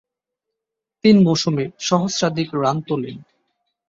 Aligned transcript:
তিন 1.03 1.15
মৌসুমে 1.23 1.65
সহস্রাধিক 1.79 2.49
রান 2.53 2.77
তুলেন। 2.81 3.17